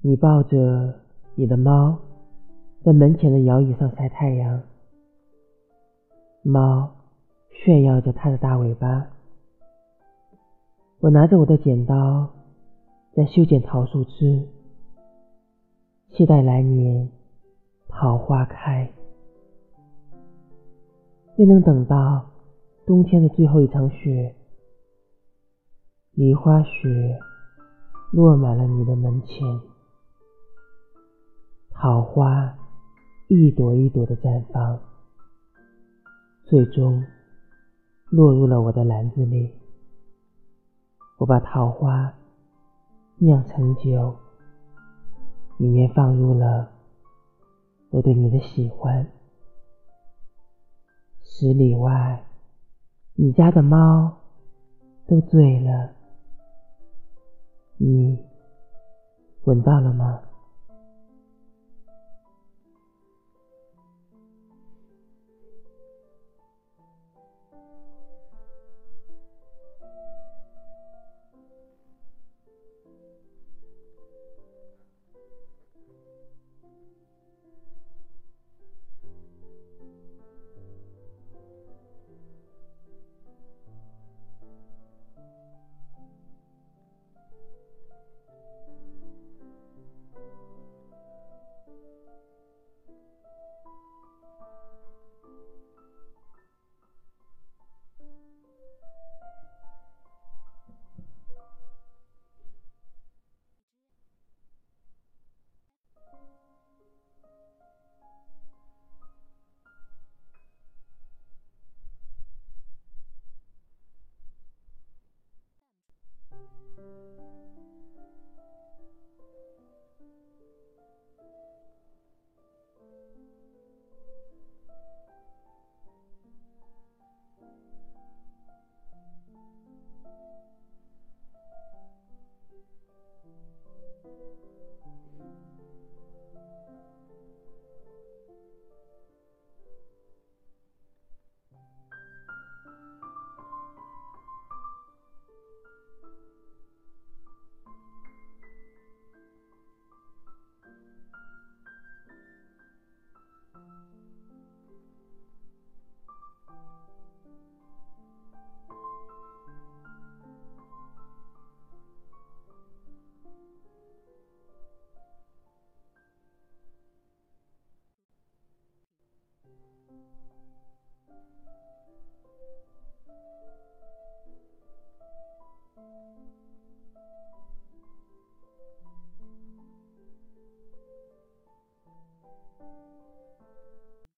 [0.00, 0.94] 你抱着
[1.34, 1.98] 你的猫，
[2.84, 4.62] 在门前的摇椅上晒太阳。
[6.42, 6.88] 猫
[7.50, 9.08] 炫耀着它的大尾巴。
[11.00, 12.30] 我拿着我的剪刀，
[13.12, 14.46] 在修剪桃树枝，
[16.12, 17.10] 期待来年
[17.88, 18.88] 桃花开。
[21.38, 22.24] 未能等到
[22.86, 24.32] 冬天的最后一场雪，
[26.12, 27.18] 梨花雪
[28.12, 29.60] 落满了你的门前，
[31.80, 32.58] 桃花
[33.28, 34.80] 一朵一朵的绽放，
[36.42, 37.04] 最终
[38.06, 39.48] 落入了我的篮子里。
[41.18, 42.12] 我把桃花
[43.18, 44.12] 酿成酒，
[45.58, 46.68] 里面放入了
[47.90, 49.06] 我对你的喜欢。
[51.22, 52.24] 十里外，
[53.14, 54.18] 你家的猫
[55.06, 55.92] 都醉了，
[57.76, 58.18] 你
[59.44, 60.22] 闻到了吗？